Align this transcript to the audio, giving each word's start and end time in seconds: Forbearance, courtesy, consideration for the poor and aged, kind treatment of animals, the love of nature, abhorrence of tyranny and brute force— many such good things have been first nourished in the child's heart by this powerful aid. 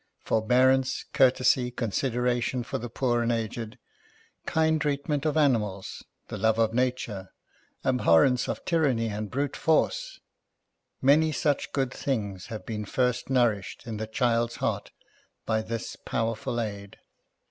Forbearance, 0.23 1.05
courtesy, 1.13 1.69
consideration 1.69 2.63
for 2.63 2.79
the 2.79 2.89
poor 2.89 3.21
and 3.21 3.31
aged, 3.31 3.77
kind 4.47 4.81
treatment 4.81 5.27
of 5.27 5.37
animals, 5.37 6.01
the 6.27 6.39
love 6.39 6.57
of 6.57 6.73
nature, 6.73 7.29
abhorrence 7.85 8.49
of 8.49 8.65
tyranny 8.65 9.09
and 9.09 9.29
brute 9.29 9.55
force— 9.55 10.19
many 11.03 11.31
such 11.31 11.71
good 11.71 11.93
things 11.93 12.47
have 12.47 12.65
been 12.65 12.83
first 12.83 13.29
nourished 13.29 13.85
in 13.85 13.97
the 13.97 14.07
child's 14.07 14.55
heart 14.55 14.89
by 15.45 15.61
this 15.61 15.95
powerful 15.97 16.59
aid. 16.59 16.97